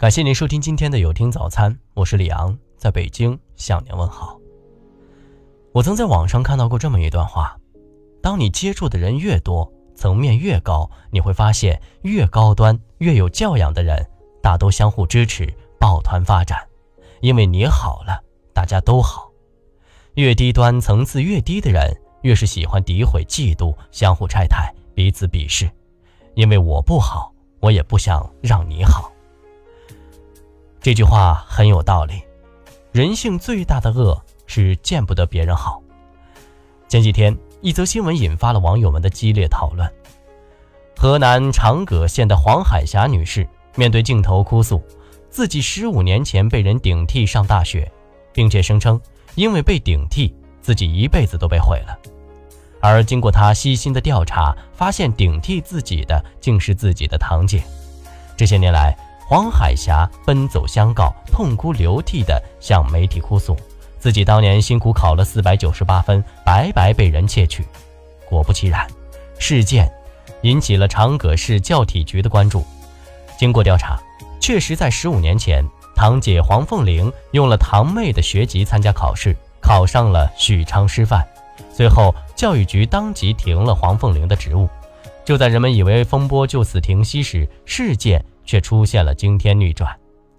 [0.00, 4.40] 感谢您收听今天的有听早餐，我是李昂，在北京向您问好。
[5.74, 7.54] 我曾在网上看到过这么一段话：
[8.22, 14.02] 当你接触的人越多，层面越高，你会发现越高端、越有教养的人，
[14.42, 15.46] 大都相互支持，
[15.78, 16.58] 抱团发展。
[17.20, 18.24] 因为你好了，
[18.54, 19.30] 大家都好。
[20.14, 25.70] 越低端、层次越低的人，越是喜欢诋毁、嫉妒、相互拆台、彼此鄙视。
[26.36, 29.09] 因为我不好，我也不想让你好。
[30.82, 32.22] 这句话很有道理。
[32.90, 35.82] 人性最大的恶是见不得别人好。
[36.88, 39.86] 前几天，一则新闻引发了网友们的激烈讨论。
[40.96, 44.82] 河南长葛县的黄海霞女士面对镜头哭诉，
[45.28, 47.90] 自己十五年前被人顶替上大学，
[48.32, 48.98] 并且声称
[49.34, 51.98] 因为被顶替，自己一辈子都被毁了。
[52.80, 57.62] 而经过她细心的调查，发现顶替自己的竟是自己的堂姐。
[58.36, 58.96] 这些年来，
[59.30, 63.56] 黄海霞奔走相告，痛哭流涕地向媒体哭诉，
[63.96, 67.64] 自己当年辛苦考了四百九十八分，白白被人窃取。
[68.28, 68.84] 果不其然，
[69.38, 69.88] 事件
[70.42, 72.64] 引起了长葛市教体局的关注。
[73.38, 73.96] 经过调查，
[74.40, 75.64] 确实在十五年前，
[75.94, 81.24] 堂姐黄凤玲用了堂妹的学籍参加考试，考上了许昌师范。
[81.72, 84.68] 随后，教育局当即停了黄凤玲的职务。
[85.24, 88.20] 就在人们以为风波就此停息时，事件。
[88.44, 89.94] 却出现了惊天逆转。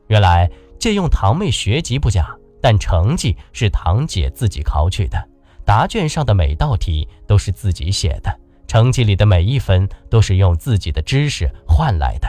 [0.08, 0.50] 原来
[0.80, 5.18] 借用堂妹学籍不假，但成绩是堂姐自己考取的，
[5.66, 8.36] 答卷上的每道题都是自己写的，
[8.68, 12.28] 成绩里的每一分都是用自己的知识换来的。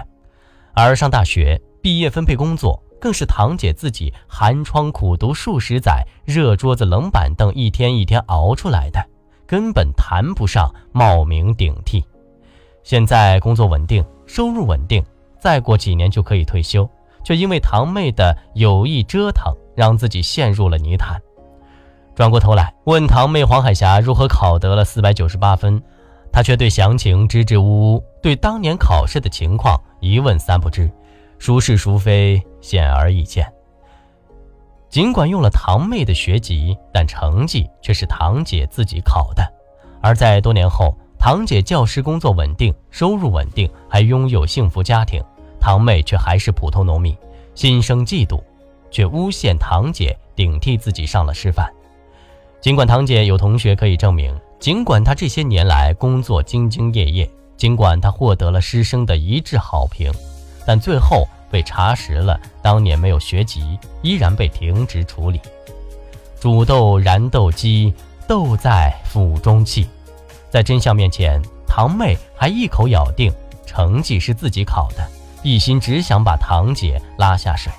[0.74, 9.04] 而上大学毕业分配工作，更是堂姐自己寒窗苦读数十载，热桌子冷板凳一天一天熬出来的，
[9.46, 12.04] 根本谈不上冒名顶替。
[12.84, 15.04] 现在工作稳定，收入稳定。
[15.42, 16.88] 再过几年就可以退休，
[17.24, 21.20] 却因为堂妹的有意折腾，让自己陷入了泥潭。
[22.14, 25.82] 转过头来问堂妹黄海霞如何考得了四百九十八分，
[26.30, 30.88] 她却对详情支支吾吾，对当年考试的情况一问三不知，
[31.40, 33.44] 孰是孰非显而易见。
[34.88, 39.42] 尽管用了堂妹的学籍，但成绩却是堂姐自己考的，
[40.00, 45.20] 而在多年后，堂姐教师工作稳定，收入稳定，还拥有幸福家庭。
[45.62, 47.16] 堂妹却还是普通农民，
[47.54, 48.42] 心生嫉妒，
[48.90, 51.72] 却诬陷堂姐顶替自己上了师范。
[52.60, 60.10] 尽管堂姐有同学可以证明，尽管她这些年来工作兢兢业业，尽管她获得了师生的一致好评，
[60.66, 65.40] 但最后被查实了当年没有学籍，依然被停职处理。
[66.40, 67.94] 煮豆燃豆萁，
[68.26, 69.86] 豆在釜中泣。
[70.50, 73.32] 在真相面前，堂妹还一口咬定
[73.64, 75.08] 成绩是自己考的。
[75.42, 77.72] 一心只想把堂姐拉下水，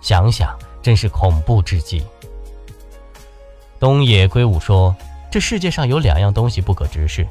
[0.00, 2.02] 想想真是恐怖至极。
[3.78, 4.94] 东野圭吾说
[5.30, 7.26] ：“这世界上有两样东西不可直视，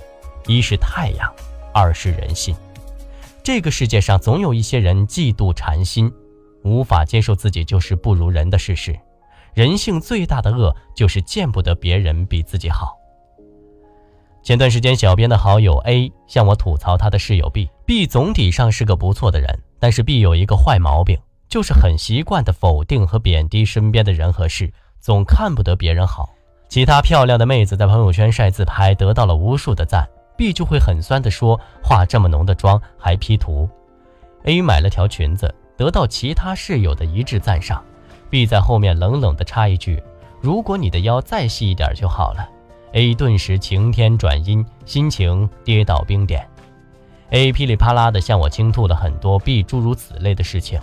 [0.46, 1.32] 一是太阳，
[1.74, 2.56] 二是人心。
[3.44, 6.12] 这个世界上总有一些人嫉妒馋心，
[6.64, 8.98] 无法接受自己就是不如人的事实。
[9.54, 12.96] 人性最大的恶就是见不得别人比自己好。”
[14.42, 17.70] 前段时间，小编的好友 A 向我吐槽他的室友 B。
[17.86, 21.18] B 总体上是个不错的人，但是 B 有一个坏毛病，
[21.48, 26.30] 就是很习惯的否定和贬低身边的人和事，总看不得别人好。
[26.68, 30.08] 其他漂亮的妹子在朋友圈晒自拍，得到了无数的赞
[30.38, 33.68] ，B 就会很酸的说：“化这么浓的妆还 P 图。
[34.44, 37.84] ”A 买了条裙子，得到其他室友的一致赞赏
[38.30, 40.02] ，B 在后面冷冷的插一句
[40.42, 42.48] ：“如果你的腰再细一点就好了。”
[42.94, 46.48] A 顿时晴天转阴，心情跌到冰点。
[47.32, 50.80] A 噼里啪啦地向我倾吐了很多 B 诸如此类的事情，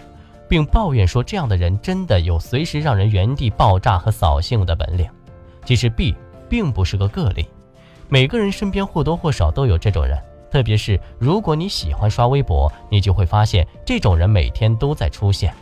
[0.48, 5.08] 并抱怨说这样的人真的有随时让人原地爆炸和扫兴的本领。
[5.64, 6.14] 其实 B
[6.48, 7.48] 并不是个个例，
[8.08, 10.16] 每个人身边或多或少都有这种人。
[10.48, 15.52] 特别是如果你喜欢刷微博，你就会发现这种人每天都在出现。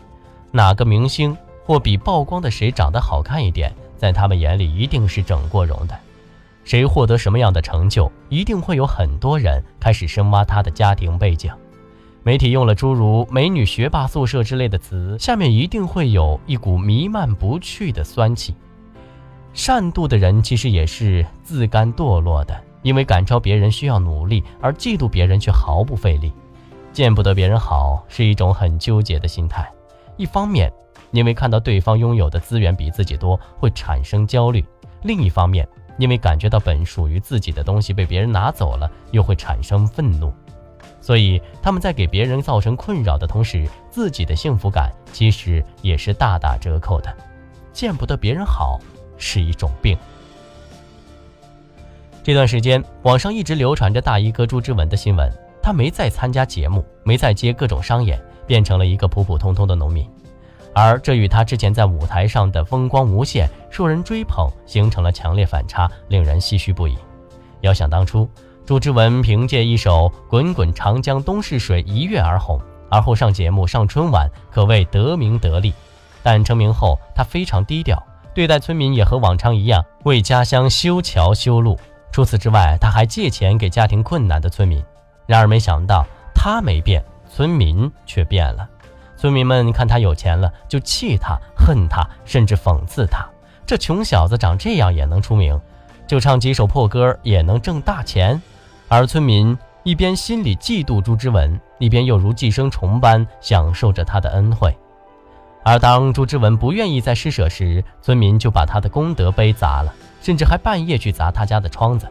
[0.52, 1.34] 哪个明星
[1.64, 5.98] 或比曝光的谁长得好看一点，在他们眼里一定是整过容的。
[6.64, 11.52] 谁获得什么样的成就，一定会有很多人开始深挖他的家庭背景。
[12.22, 18.54] 媒体用了诸如“美女学霸宿舍”之类的词，下面一定会有一股弥漫不去的酸气。
[19.52, 26.32] 善妒的人其实也是自甘堕落的，因为赶超别人需要努力，而嫉妒别人却毫不费力。
[26.94, 29.70] 见不得别人好是一种很纠结的心态。
[30.16, 30.72] 一方面，
[31.10, 34.62] 因为看到对方拥有的资源比自己多，会产生焦虑；
[35.02, 35.68] 另一方面，
[35.98, 40.32] 因为感觉到本属于自己的东西被别人拿走了，又会产生愤怒。
[41.00, 47.14] 所以他们在给别人造成困扰的同时，自己的幸福感其实也是大打折扣的。
[47.72, 48.80] 见不得别人好
[49.18, 49.98] 是一种病。
[52.22, 55.30] 这段时间，网上一直流传着大衣哥朱之文的新闻，
[55.62, 60.08] 他没再参加节目，没再接各种商演，变成了一个普普通通的农民。
[60.74, 66.96] 而这与他之前在舞台上的风光无限、受人追捧形成了强烈反差，令人唏嘘不已。
[67.60, 68.28] 遥想当初。
[68.66, 75.70] 朱之文凭借一首《滚滚长江东逝水》一跃而红，而后上节目上春晚，可谓得名得利。
[76.22, 78.02] 但成名后，他非常低调，
[78.34, 81.78] 对待村民也和往常一样，为家乡修桥修路。
[82.10, 84.82] 除此之外，他还借钱给家庭困难的村民。
[85.26, 88.66] 然而，没想到他没变，村民却变了。
[89.24, 93.26] 村民们看他有钱了，就气他、恨他，甚至讽刺他：
[93.64, 95.58] 这穷小子长这样也能出名，
[96.06, 98.38] 就唱几首破歌也能挣大钱。
[98.86, 104.76] 而村民一边心里嫉妒朱之文，一边又如寄生虫般享受着他的恩惠。
[105.64, 109.90] 而当朱之文不愿意再施舍时，村民就把他的功德碑砸了，
[110.20, 112.06] 甚至还半夜去砸他家的窗子。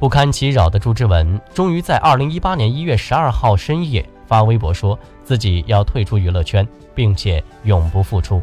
[0.00, 8.40] 不堪其扰的朱之文，终于在二零一八年一月十二号深夜发微博，说自己要退出娱乐圈，并且永不复出。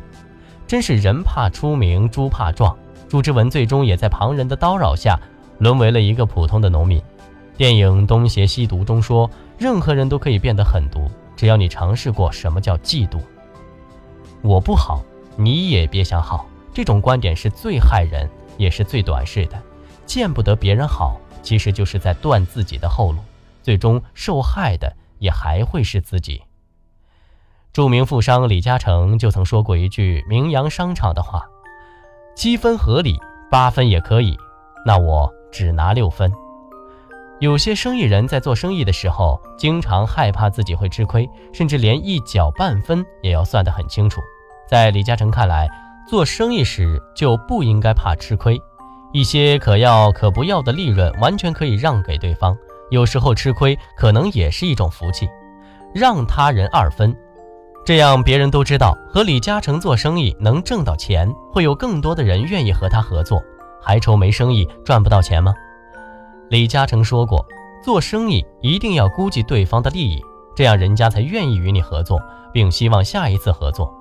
[0.67, 2.77] 真是人怕出名，猪怕壮。
[3.07, 5.17] 朱之文最终也在旁人的叨扰下，
[5.59, 7.01] 沦为了一个普通的农民。
[7.55, 13.21] 电影《东邪西毒》中说，任何人都可以变得狠毒，只要你尝试过什么叫嫉妒。
[14.41, 15.01] 我不好，
[15.37, 16.45] 你也别想好。
[16.73, 19.57] 这种观点是最害人，也是最短视的。
[20.05, 23.19] 见不得别人好，其实就是在断自己的后路，
[23.63, 26.43] 最终受害的也还会是自己。
[27.73, 31.45] 著名富商李嘉诚就曾说过一句名扬商场的话
[32.35, 33.19] ：“七分合理，
[33.51, 34.37] 八分也可以，
[34.85, 36.31] 那我只拿六分。”
[37.39, 44.21] 有些生意人在做生意的时候，经常害怕自己会吃亏，甚至连一角半分也要算得很清楚。
[44.67, 45.69] 在李嘉诚看来，
[46.09, 48.59] 做生意时就不应该怕吃亏，
[49.13, 52.57] 一些可要可不要的利润完全可以让给对方。
[52.89, 55.29] 有时候吃亏可能也是一种福气，
[55.93, 57.15] 让他人二分，
[57.85, 63.41] 这样别人都知道和李嘉诚做生意能挣到钱，会有更多的人愿意和他合作，
[63.81, 65.53] 还愁没生意赚不到钱吗？
[66.49, 67.45] 李嘉诚说过，
[67.83, 70.21] 做生意一定要估计对方的利益，
[70.55, 72.21] 这样人家才愿意与你合作，
[72.53, 73.93] 并希望下一次合作。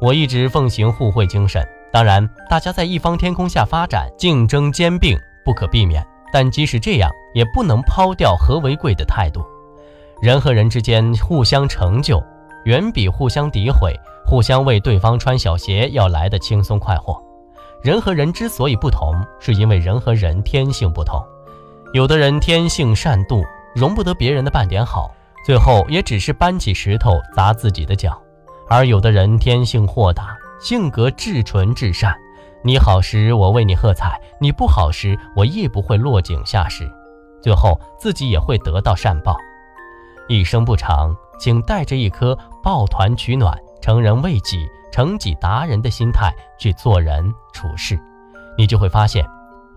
[0.00, 6.02] 我一直奉行互惠精神，当然，大家在一方天空下发展，竞争兼并不可避免。
[6.32, 9.44] 但即使这样，也不能抛掉和为贵的态度。
[10.20, 12.22] 人和人之间互相成就，
[12.64, 13.94] 远比互相诋毁、
[14.26, 17.20] 互相为对方穿小鞋要来的轻松快活。
[17.82, 21.18] 人和人之所以不同，是因为人和人天性不同。
[21.94, 23.42] 有的人天性善妒，
[23.74, 25.10] 容不得别人的半点好，
[25.46, 28.12] 最后也只是搬起石头砸自己的脚；
[28.68, 32.14] 而有的人天性豁达，性格至纯至善，
[32.62, 36.86] 你好时我为你喝彩，你不好时我亦不会落井下石，
[37.42, 39.34] 最后自己也会得到善报。
[40.28, 47.98] 一生不长，请带着一颗抱团取暖、成人为己、成己达人的心态去做人处事，
[48.58, 49.26] 你就会发现，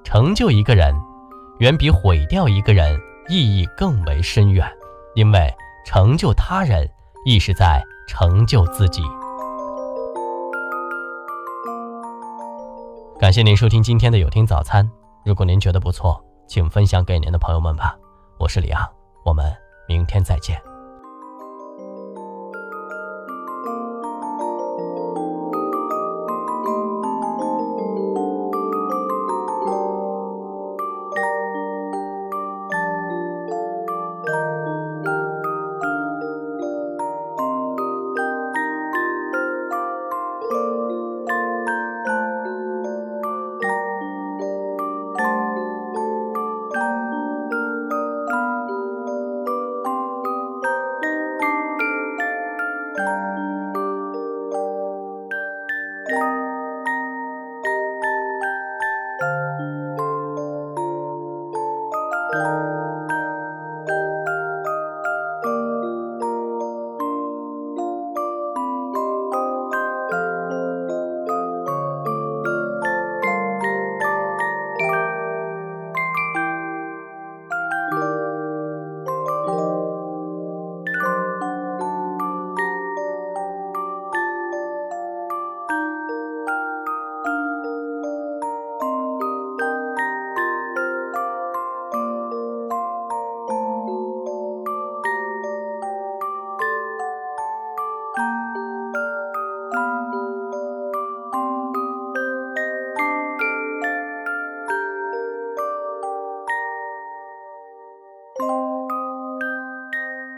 [0.04, 0.94] 成就一个人。
[1.60, 3.00] 远比毁掉一个人
[3.30, 4.68] 意义更为深远，
[5.16, 5.54] 因为
[5.86, 6.90] 成就他人，
[7.26, 9.02] 亦是在成就自己。
[13.24, 14.86] 感谢您收听今天的有听早餐。
[15.24, 17.98] 如果您觉得不错，请分享给您的朋友们吧。
[18.38, 18.86] 我是李昂，
[19.24, 19.50] 我们
[19.88, 20.62] 明天再见。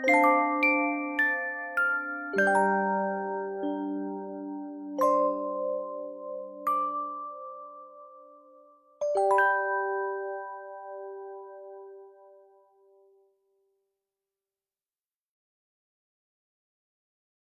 [0.08, 0.18] Thank
[2.38, 2.95] you.